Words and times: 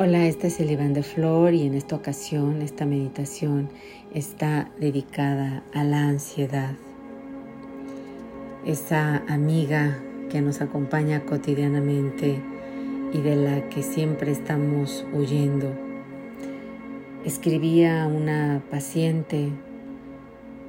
Hola, 0.00 0.28
este 0.28 0.46
es 0.46 0.60
el 0.60 0.70
Iván 0.70 0.94
de 0.94 1.02
Flor 1.02 1.54
y 1.54 1.66
en 1.66 1.74
esta 1.74 1.96
ocasión 1.96 2.62
esta 2.62 2.86
meditación 2.86 3.68
está 4.14 4.70
dedicada 4.78 5.64
a 5.74 5.82
la 5.82 6.06
ansiedad. 6.06 6.76
Esa 8.64 9.24
amiga 9.26 9.98
que 10.30 10.40
nos 10.40 10.60
acompaña 10.60 11.24
cotidianamente 11.24 12.40
y 13.12 13.22
de 13.22 13.34
la 13.34 13.68
que 13.70 13.82
siempre 13.82 14.30
estamos 14.30 15.04
huyendo. 15.12 15.74
Escribía 17.24 18.06
una 18.06 18.62
paciente 18.70 19.48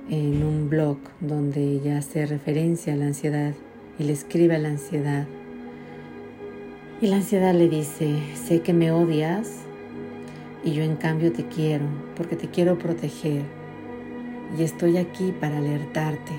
en 0.09 0.41
un 0.41 0.71
blog 0.71 0.97
donde 1.19 1.61
ella 1.61 1.99
hace 1.99 2.25
referencia 2.25 2.93
a 2.93 2.97
la 2.97 3.05
ansiedad 3.05 3.53
y 3.99 4.05
le 4.05 4.13
escribe 4.13 4.55
a 4.55 4.59
la 4.59 4.69
ansiedad 4.69 5.27
y 7.01 7.07
la 7.07 7.17
ansiedad 7.17 7.53
le 7.53 7.69
dice, 7.69 8.19
sé 8.35 8.61
que 8.61 8.73
me 8.73 8.91
odias 8.91 9.59
y 10.63 10.73
yo 10.73 10.83
en 10.83 10.97
cambio 10.97 11.31
te 11.31 11.45
quiero 11.45 11.85
porque 12.17 12.35
te 12.35 12.49
quiero 12.49 12.77
proteger 12.77 13.43
y 14.57 14.63
estoy 14.63 14.97
aquí 14.97 15.31
para 15.31 15.59
alertarte. 15.59 16.33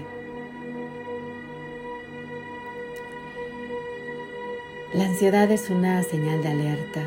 La 4.93 5.07
ansiedad 5.07 5.51
es 5.51 5.71
una 5.71 6.03
señal 6.03 6.43
de 6.43 6.49
alerta, 6.49 7.07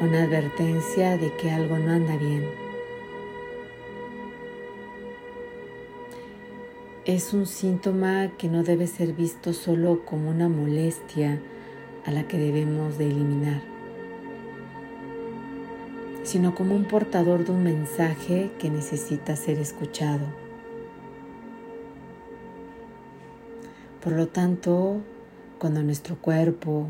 una 0.00 0.24
advertencia 0.24 1.16
de 1.16 1.32
que 1.36 1.50
algo 1.50 1.78
no 1.78 1.92
anda 1.92 2.16
bien. 2.16 2.44
Es 7.04 7.32
un 7.32 7.46
síntoma 7.46 8.32
que 8.36 8.48
no 8.48 8.64
debe 8.64 8.86
ser 8.86 9.12
visto 9.12 9.52
solo 9.52 10.04
como 10.04 10.30
una 10.30 10.48
molestia, 10.48 11.40
a 12.08 12.10
la 12.10 12.26
que 12.26 12.38
debemos 12.38 12.96
de 12.96 13.06
eliminar, 13.06 13.60
sino 16.22 16.54
como 16.54 16.74
un 16.74 16.84
portador 16.84 17.44
de 17.44 17.52
un 17.52 17.62
mensaje 17.62 18.50
que 18.58 18.70
necesita 18.70 19.36
ser 19.36 19.58
escuchado. 19.58 20.24
Por 24.02 24.14
lo 24.14 24.28
tanto, 24.28 25.02
cuando 25.58 25.82
nuestro 25.82 26.16
cuerpo 26.16 26.86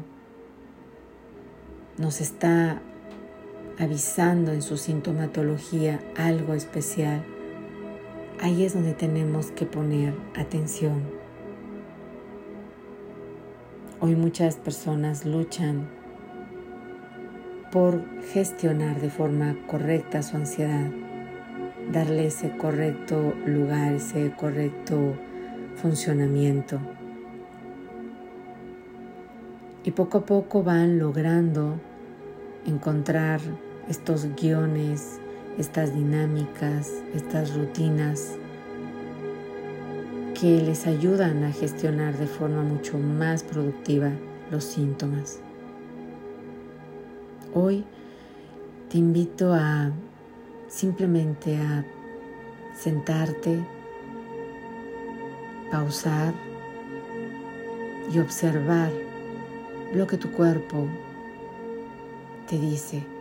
nos 1.97 2.21
está 2.21 2.81
avisando 3.77 4.53
en 4.53 4.63
su 4.63 4.77
sintomatología 4.77 5.99
algo 6.17 6.55
especial, 6.55 7.25
ahí 8.41 8.65
es 8.65 8.75
donde 8.75 8.93
tenemos 8.95 9.51
que 9.51 9.67
poner 9.67 10.15
atención. 10.37 11.18
Hoy 14.01 14.15
muchas 14.15 14.55
personas 14.55 15.27
luchan 15.27 15.89
por 17.73 18.01
gestionar 18.33 19.01
de 19.01 19.11
forma 19.11 19.57
correcta 19.67 20.23
su 20.23 20.37
ansiedad, 20.37 20.89
darle 21.91 22.27
ese 22.27 22.57
correcto 22.57 23.35
lugar, 23.45 23.95
ese 23.95 24.31
correcto 24.39 25.17
funcionamiento. 25.83 26.79
Y 29.83 29.91
poco 29.91 30.19
a 30.19 30.25
poco 30.27 30.63
van 30.63 31.01
logrando 31.01 31.81
encontrar 32.67 33.41
estos 33.89 34.29
guiones, 34.37 35.19
estas 35.59 35.93
dinámicas, 35.93 36.93
estas 37.17 37.53
rutinas 37.53 38.39
que 40.41 40.61
les 40.61 40.87
ayudan 40.87 41.43
a 41.43 41.51
gestionar 41.51 42.17
de 42.17 42.29
forma 42.29 42.63
mucho 42.63 42.97
más 42.97 43.43
productiva 43.43 44.13
los 44.53 44.63
síntomas. 44.63 45.41
Hoy 47.55 47.85
te 48.89 48.99
invito 48.99 49.53
a 49.53 49.91
simplemente 50.69 51.57
a 51.57 51.85
sentarte, 52.73 53.59
pausar 55.73 56.33
y 58.15 58.19
observar 58.21 58.93
lo 59.93 60.07
que 60.07 60.19
tu 60.19 60.31
cuerpo 60.31 60.87
te 62.49 62.59
dice. 62.59 63.18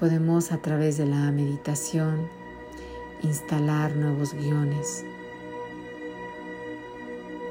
Podemos 0.00 0.50
a 0.50 0.56
través 0.56 0.96
de 0.96 1.04
la 1.04 1.30
meditación 1.30 2.26
instalar 3.22 3.94
nuevos 3.94 4.32
guiones 4.32 5.04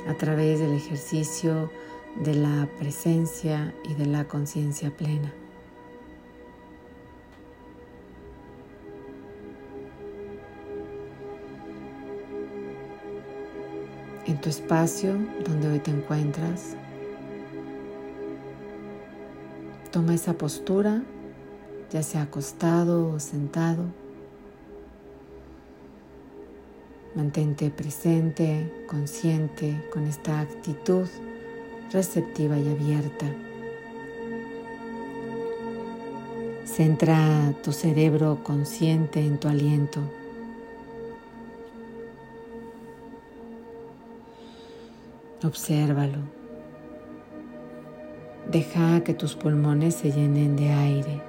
a 0.07 0.15
través 0.15 0.59
del 0.59 0.73
ejercicio 0.73 1.69
de 2.15 2.33
la 2.33 2.67
presencia 2.79 3.71
y 3.83 3.93
de 3.93 4.07
la 4.07 4.27
conciencia 4.27 4.89
plena. 4.89 5.31
En 14.25 14.41
tu 14.41 14.49
espacio 14.49 15.19
donde 15.45 15.67
hoy 15.67 15.79
te 15.79 15.91
encuentras, 15.91 16.75
toma 19.91 20.15
esa 20.15 20.33
postura 20.33 21.03
ya 21.91 22.03
sea 22.03 22.23
acostado 22.23 23.11
o 23.11 23.19
sentado. 23.19 23.83
Mantente 27.15 27.69
presente, 27.71 28.85
consciente, 28.87 29.83
con 29.91 30.05
esta 30.05 30.39
actitud 30.39 31.07
receptiva 31.91 32.57
y 32.57 32.69
abierta. 32.69 33.25
Centra 36.65 37.53
tu 37.63 37.71
cerebro 37.71 38.43
consciente 38.43 39.19
en 39.19 39.39
tu 39.39 39.47
aliento. 39.47 40.01
Obsérvalo. 45.43 46.19
Deja 48.51 49.03
que 49.03 49.13
tus 49.13 49.35
pulmones 49.35 49.95
se 49.95 50.11
llenen 50.11 50.55
de 50.55 50.69
aire. 50.69 51.28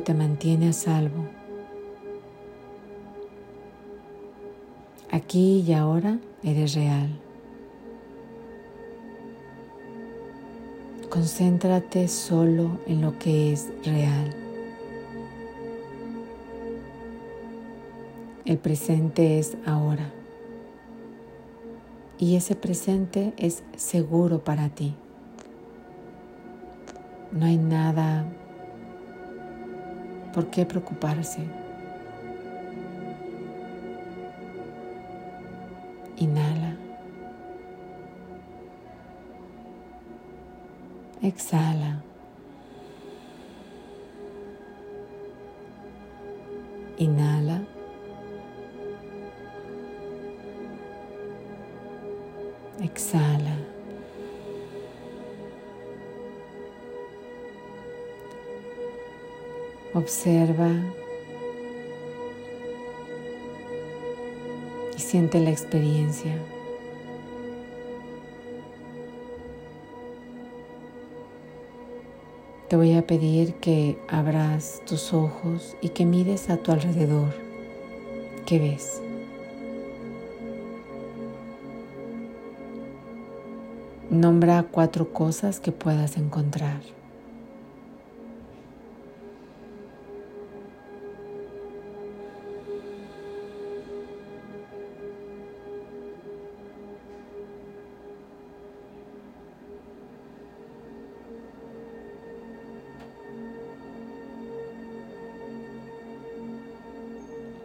Te 0.00 0.14
mantiene 0.14 0.70
a 0.70 0.72
salvo. 0.72 1.26
Aquí 5.10 5.62
y 5.66 5.74
ahora 5.74 6.18
eres 6.42 6.74
real. 6.74 7.10
Concéntrate 11.10 12.08
solo 12.08 12.80
en 12.86 13.02
lo 13.02 13.18
que 13.18 13.52
es 13.52 13.68
real. 13.84 14.34
El 18.46 18.56
presente 18.56 19.38
es 19.38 19.58
ahora 19.66 20.10
y 22.18 22.36
ese 22.36 22.56
presente 22.56 23.34
es 23.36 23.62
seguro 23.76 24.42
para 24.42 24.70
ti. 24.70 24.94
No 27.30 27.44
hay 27.44 27.58
nada 27.58 28.24
por 30.32 30.46
qué 30.48 30.64
preocuparse. 30.64 31.40
Inhala. 36.16 36.76
Exhala. 41.22 42.02
Inhala. 46.98 47.61
Observa 60.02 60.68
y 64.96 65.00
siente 65.00 65.38
la 65.38 65.50
experiencia. 65.50 66.34
Te 72.68 72.74
voy 72.74 72.94
a 72.94 73.06
pedir 73.06 73.54
que 73.54 73.96
abras 74.08 74.82
tus 74.86 75.12
ojos 75.12 75.76
y 75.80 75.90
que 75.90 76.04
mires 76.04 76.50
a 76.50 76.56
tu 76.56 76.72
alrededor. 76.72 77.32
¿Qué 78.44 78.58
ves? 78.58 79.00
Nombra 84.10 84.64
cuatro 84.64 85.12
cosas 85.12 85.60
que 85.60 85.70
puedas 85.70 86.16
encontrar. 86.16 86.80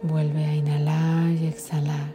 Vuelve 0.02 0.44
a 0.44 0.54
inhalar 0.54 1.30
y 1.30 1.48
exhalar. 1.48 2.14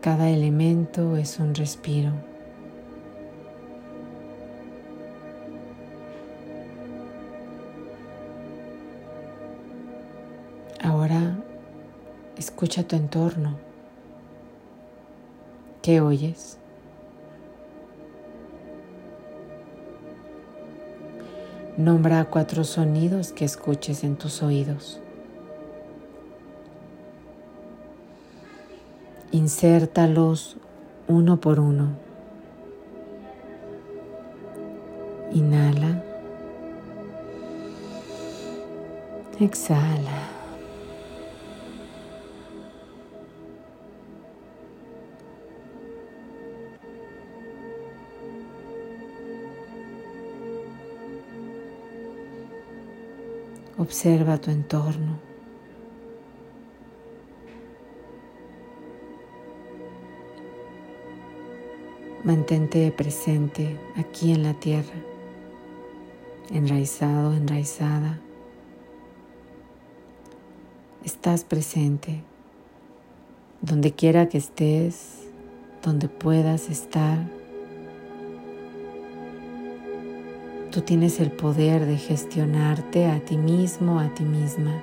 Cada 0.00 0.30
elemento 0.30 1.16
es 1.16 1.40
un 1.40 1.52
respiro. 1.54 2.12
Ahora 10.80 11.36
escucha 12.36 12.84
tu 12.84 12.94
entorno. 12.94 13.58
¿Qué 15.82 16.00
oyes? 16.00 16.58
Nombra 21.78 22.24
cuatro 22.24 22.64
sonidos 22.64 23.30
que 23.30 23.44
escuches 23.44 24.02
en 24.02 24.16
tus 24.16 24.42
oídos. 24.42 25.00
Insértalos 29.30 30.56
uno 31.06 31.40
por 31.40 31.60
uno. 31.60 31.90
Inhala. 35.32 36.02
Exhala. 39.38 40.37
Observa 53.78 54.38
tu 54.38 54.50
entorno. 54.50 55.20
Mantente 62.24 62.90
presente 62.90 63.78
aquí 63.96 64.32
en 64.32 64.42
la 64.42 64.54
tierra, 64.54 64.96
enraizado, 66.50 67.32
enraizada. 67.34 68.18
Estás 71.04 71.44
presente 71.44 72.24
donde 73.60 73.92
quiera 73.92 74.28
que 74.28 74.38
estés, 74.38 75.28
donde 75.84 76.08
puedas 76.08 76.68
estar. 76.68 77.37
Tú 80.78 80.84
tienes 80.84 81.18
el 81.18 81.32
poder 81.32 81.86
de 81.86 81.96
gestionarte 81.96 83.06
a 83.06 83.18
ti 83.18 83.36
mismo, 83.36 83.98
a 83.98 84.14
ti 84.14 84.22
misma. 84.22 84.80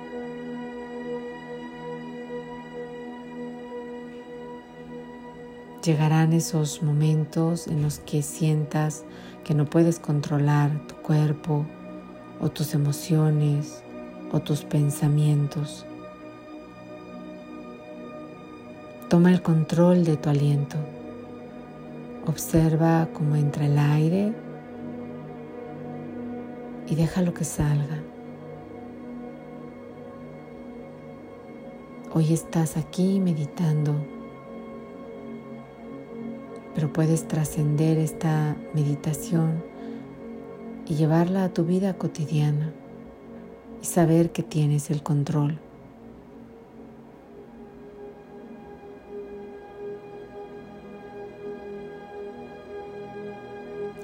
Llegarán 5.82 6.34
esos 6.34 6.82
momentos 6.82 7.66
en 7.66 7.80
los 7.80 8.00
que 8.00 8.20
sientas 8.20 9.06
que 9.42 9.54
no 9.54 9.64
puedes 9.64 9.98
controlar 9.98 10.86
tu 10.86 10.96
cuerpo 10.96 11.64
o 12.42 12.50
tus 12.50 12.74
emociones 12.74 13.82
o 14.32 14.40
tus 14.40 14.64
pensamientos. 14.64 15.86
Toma 19.08 19.32
el 19.32 19.40
control 19.40 20.04
de 20.04 20.18
tu 20.18 20.28
aliento. 20.28 20.76
Observa 22.26 23.08
cómo 23.14 23.34
entra 23.34 23.64
el 23.64 23.78
aire 23.78 24.45
y 26.86 26.94
déjalo 26.94 27.34
que 27.34 27.44
salga. 27.44 28.02
Hoy 32.12 32.32
estás 32.32 32.76
aquí 32.76 33.20
meditando 33.20 33.94
pero 36.76 36.92
puedes 36.92 37.26
trascender 37.26 37.96
esta 37.96 38.54
meditación 38.74 39.64
y 40.86 40.94
llevarla 40.94 41.44
a 41.44 41.48
tu 41.48 41.64
vida 41.64 41.94
cotidiana 41.94 42.70
y 43.80 43.86
saber 43.86 44.30
que 44.30 44.42
tienes 44.42 44.90
el 44.90 45.02
control. 45.02 45.58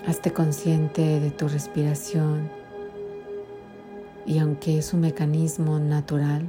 Hazte 0.07 0.33
consciente 0.33 1.21
de 1.21 1.31
tu 1.31 1.49
respiración 1.49 2.49
y 4.27 4.39
aunque 4.39 4.79
es 4.79 4.93
un 4.93 5.01
mecanismo 5.01 5.79
natural, 5.79 6.47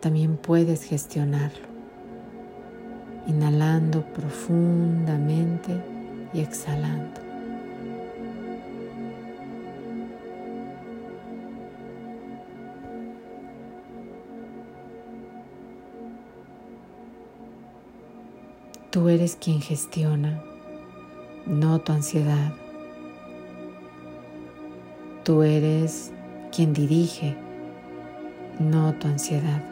también 0.00 0.36
puedes 0.36 0.84
gestionarlo 0.84 1.70
inhalando 3.26 4.02
profundamente 4.12 5.80
y 6.32 6.40
exhalando. 6.40 7.20
Tú 18.90 19.08
eres 19.08 19.36
quien 19.36 19.60
gestiona, 19.60 20.42
no 21.46 21.80
tu 21.80 21.92
ansiedad. 21.92 22.52
Tú 25.22 25.44
eres 25.44 26.12
quien 26.50 26.72
dirige, 26.72 27.36
no 28.58 28.92
tu 28.94 29.08
ansiedad. 29.08 29.62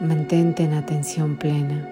Mantente 0.00 0.64
en 0.64 0.74
atención 0.74 1.36
plena. 1.36 1.88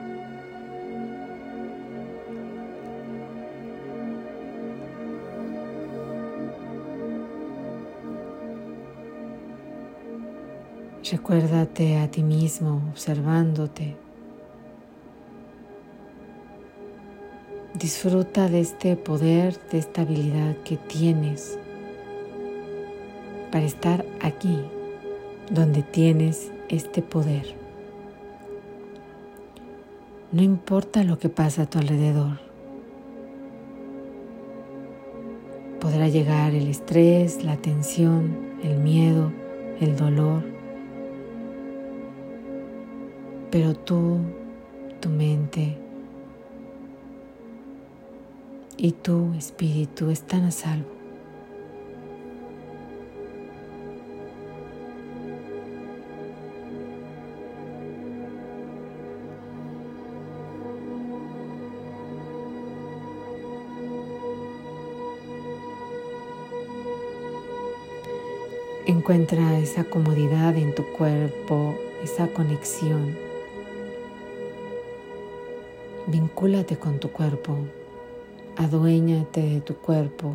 Recuérdate 11.10 11.98
a 11.98 12.10
ti 12.10 12.22
mismo 12.22 12.82
observándote. 12.90 14.07
Disfruta 17.88 18.50
de 18.50 18.60
este 18.60 18.96
poder, 18.96 19.58
de 19.70 19.78
esta 19.78 20.02
habilidad 20.02 20.58
que 20.58 20.76
tienes 20.76 21.58
para 23.50 23.64
estar 23.64 24.04
aquí, 24.20 24.58
donde 25.50 25.82
tienes 25.82 26.52
este 26.68 27.00
poder. 27.00 27.56
No 30.32 30.42
importa 30.42 31.02
lo 31.02 31.18
que 31.18 31.30
pasa 31.30 31.62
a 31.62 31.70
tu 31.70 31.78
alrededor. 31.78 32.40
Podrá 35.80 36.08
llegar 36.08 36.52
el 36.52 36.68
estrés, 36.68 37.42
la 37.42 37.56
tensión, 37.56 38.36
el 38.62 38.76
miedo, 38.76 39.32
el 39.80 39.96
dolor. 39.96 40.42
Pero 43.50 43.72
tú, 43.72 44.18
tu 45.00 45.08
mente 45.08 45.87
y 48.78 48.92
tu 48.92 49.34
espíritu 49.34 50.10
están 50.10 50.44
a 50.44 50.50
salvo. 50.52 50.86
Encuentra 68.86 69.58
esa 69.58 69.84
comodidad 69.84 70.56
en 70.56 70.74
tu 70.74 70.84
cuerpo, 70.92 71.74
esa 72.02 72.28
conexión. 72.28 73.16
Vincúlate 76.06 76.76
con 76.76 76.98
tu 76.98 77.10
cuerpo 77.10 77.58
aduéñate 78.58 79.40
de 79.40 79.60
tu 79.60 79.76
cuerpo. 79.76 80.34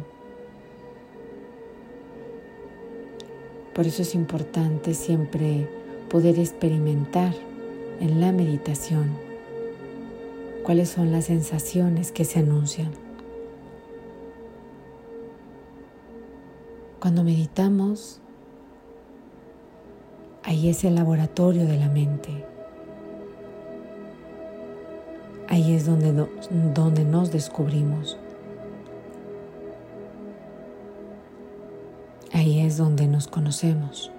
Por 3.76 3.86
eso 3.86 4.02
es 4.02 4.16
importante 4.16 4.94
siempre 4.94 5.68
poder 6.10 6.40
experimentar 6.40 7.34
en 8.00 8.22
la 8.22 8.32
meditación 8.32 9.12
cuáles 10.64 10.90
son 10.90 11.12
las 11.12 11.26
sensaciones 11.26 12.14
que 12.14 12.24
se 12.24 12.40
anuncian. 12.40 12.92
Cuando 17.02 17.26
meditamos, 17.26 18.22
ahí 20.44 20.70
es 20.70 20.86
el 20.86 20.96
laboratorio 20.96 21.66
de 21.66 21.78
la 21.78 21.90
mente. 21.90 22.53
Ahí 25.54 25.76
es 25.76 25.86
donde, 25.86 26.12
donde 26.74 27.06
nos 27.06 27.32
descubrimos. 27.32 28.18
Ahí 32.34 32.62
es 32.62 32.78
donde 32.78 33.06
nos 33.06 33.28
conocemos. 33.28 34.12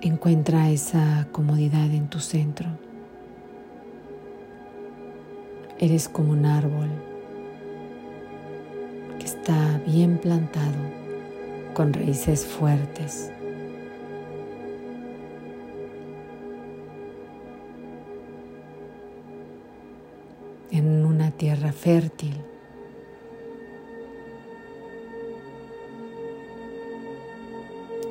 Encuentra 0.00 0.70
esa 0.70 1.26
comodidad 1.32 1.90
en 1.90 2.06
tu 2.06 2.20
centro. 2.20 2.68
Eres 5.80 6.08
como 6.08 6.30
un 6.30 6.46
árbol 6.46 7.15
está 9.46 9.80
bien 9.86 10.18
plantado 10.18 10.74
con 11.72 11.92
raíces 11.92 12.44
fuertes. 12.44 13.30
en 20.72 21.06
una 21.06 21.30
tierra 21.30 21.72
fértil. 21.72 22.34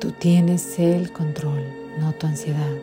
Tú 0.00 0.12
tienes 0.12 0.78
el 0.78 1.12
control 1.12 1.62
no 2.00 2.14
tu 2.14 2.26
ansiedad. 2.26 2.76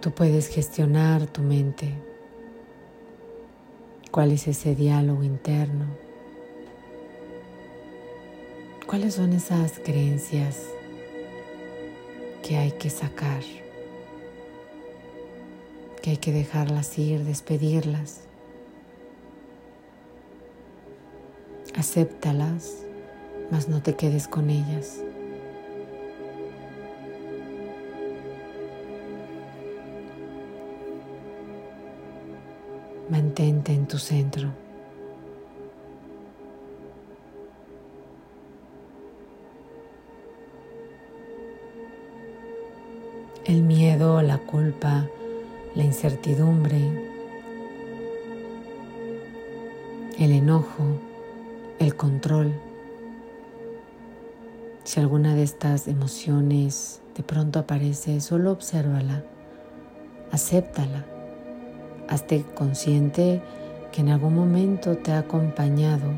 Tú 0.00 0.12
puedes 0.12 0.48
gestionar 0.48 1.26
tu 1.26 1.42
mente. 1.42 2.15
¿Cuál 4.10 4.32
es 4.32 4.48
ese 4.48 4.74
diálogo 4.74 5.22
interno? 5.22 5.86
¿Cuáles 8.86 9.14
son 9.14 9.32
esas 9.32 9.78
creencias 9.78 10.64
que 12.42 12.56
hay 12.56 12.72
que 12.72 12.90
sacar? 12.90 13.42
Que 16.02 16.10
hay 16.10 16.16
que 16.16 16.32
dejarlas 16.32 16.98
ir, 16.98 17.24
despedirlas. 17.24 18.22
Acéptalas 21.76 22.86
mas 23.50 23.68
no 23.68 23.82
te 23.82 23.94
quedes 23.94 24.28
con 24.28 24.50
ellas. 24.50 25.02
Mantente 33.10 33.72
en 33.72 33.86
tu 33.86 33.98
centro. 33.98 34.48
El 43.44 43.62
miedo, 43.62 44.22
la 44.22 44.38
culpa, 44.38 45.06
la 45.74 45.84
incertidumbre, 45.84 46.80
el 50.18 50.32
enojo, 50.32 50.84
el 51.78 51.94
control 51.94 52.52
si 54.86 55.00
alguna 55.00 55.34
de 55.34 55.42
estas 55.42 55.88
emociones 55.88 57.00
de 57.16 57.24
pronto 57.24 57.58
aparece, 57.58 58.20
solo 58.20 58.52
obsérvala, 58.52 59.24
acéptala, 60.30 61.04
hazte 62.08 62.44
consciente 62.54 63.42
que 63.92 64.00
en 64.00 64.10
algún 64.10 64.34
momento 64.34 64.96
te 64.96 65.12
ha 65.12 65.18
acompañado 65.18 66.10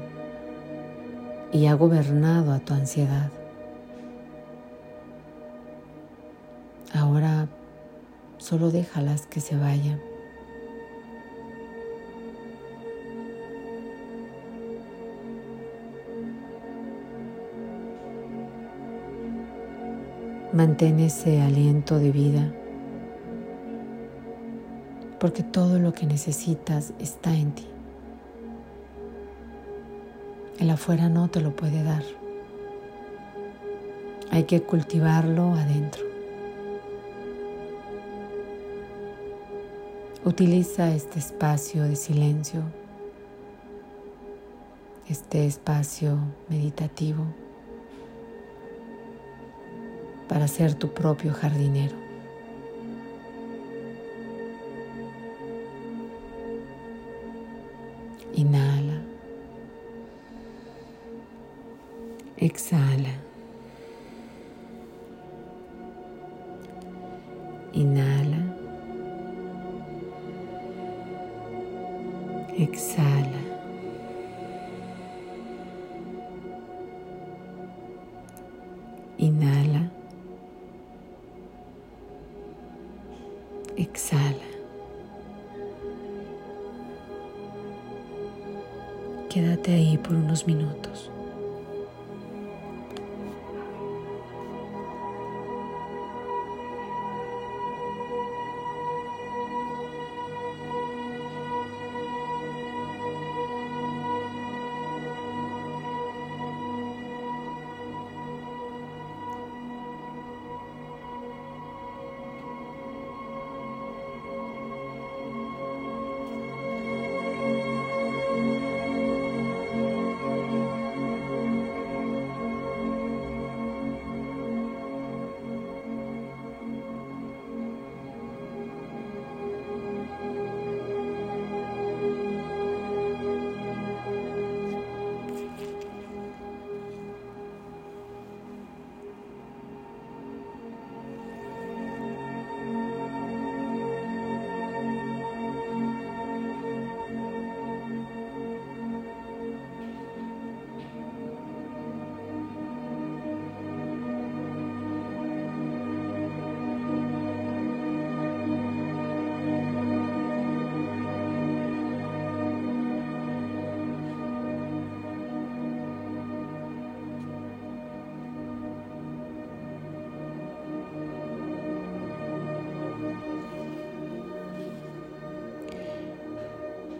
y 1.53 1.67
ha 1.67 1.75
gobernado 1.75 2.53
a 2.53 2.59
tu 2.59 2.75
ansiedad. 2.75 3.31
Ahora 6.95 7.49
solo 8.39 8.71
déjalas 8.71 9.27
que 9.27 9.41
se 9.41 9.57
vayan. 9.57 10.01
Mantén 20.53 20.99
ese 20.99 21.41
aliento 21.41 21.99
de 21.99 22.11
vida, 22.11 22.53
porque 25.19 25.43
todo 25.43 25.79
lo 25.79 25.93
que 25.93 26.07
necesitas 26.07 26.93
está 26.99 27.35
en 27.35 27.53
ti. 27.53 27.67
El 30.59 30.71
afuera 30.71 31.09
no 31.09 31.29
te 31.29 31.41
lo 31.41 31.55
puede 31.55 31.83
dar. 31.83 32.03
Hay 34.31 34.45
que 34.45 34.63
cultivarlo 34.63 35.55
adentro. 35.55 36.05
Utiliza 40.25 40.95
este 40.95 41.19
espacio 41.19 41.85
de 41.85 41.97
silencio, 41.97 42.63
este 45.09 45.47
espacio 45.47 46.19
meditativo 46.49 47.25
para 50.29 50.47
ser 50.49 50.75
tu 50.75 50.93
propio 50.93 51.33
jardinero. 51.33 52.08
Inhala. 67.73 68.43
Exhala. 72.57 73.43
Inhala. 79.19 79.99
exhala. 83.79 84.49
Quédate 89.31 89.73
ahí 89.73 89.99
por 89.99 90.15
unos 90.15 90.47
minutos. 90.47 91.11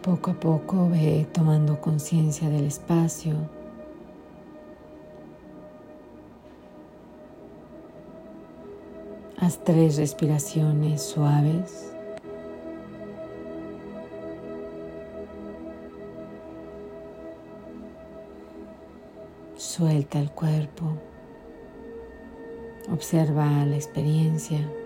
Poco 0.01 0.31
a 0.31 0.33
poco 0.33 0.89
ve 0.89 1.27
tomando 1.33 1.81
conciencia 1.81 2.49
del 2.49 2.65
espacio. 2.65 3.33
Haz 9.37 9.61
tres 9.65 9.97
respiraciones 9.97 11.01
suaves. 11.01 11.93
Suelta 19.57 20.19
el 20.19 20.31
cuerpo. 20.31 20.93
Observa 22.89 23.65
la 23.65 23.75
experiencia. 23.75 24.78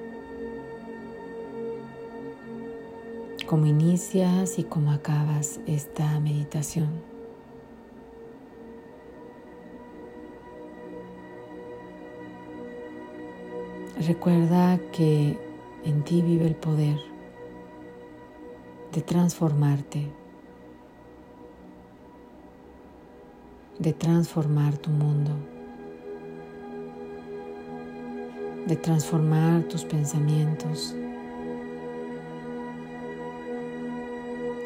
Cómo 3.54 3.68
inicias 3.68 4.58
y 4.58 4.64
cómo 4.64 4.92
acabas 4.92 5.60
esta 5.68 6.20
meditación. 6.20 6.90
Recuerda 14.08 14.80
que 14.92 15.38
en 15.86 16.04
ti 16.04 16.24
vive 16.24 16.48
el 16.48 16.56
poder 16.56 16.98
de 18.92 19.02
transformarte 19.04 20.10
de 23.78 23.94
transformar 23.94 24.80
tu 24.80 24.90
mundo, 24.90 25.30
de 28.66 28.76
transformar 28.78 29.62
tus 29.66 29.86
pensamientos 29.86 30.96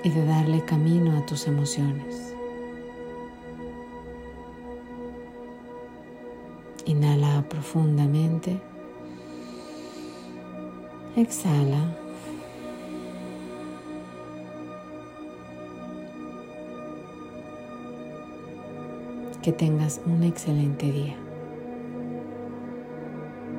y 0.08 0.10
de 0.10 0.26
darle 0.26 0.64
camino 0.64 1.18
a 1.18 1.26
tus 1.26 1.48
emociones. 1.48 2.34
Inhala 6.86 7.44
profundamente. 7.50 8.58
Exhala. 11.18 11.94
Que 19.42 19.52
tengas 19.52 20.00
un 20.06 20.24
excelente 20.24 20.90
día. 20.90 21.27